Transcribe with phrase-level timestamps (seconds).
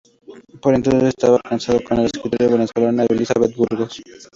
[0.63, 4.01] Por entonces estaba casado con la escritora venezolana Elizabeth Burgos.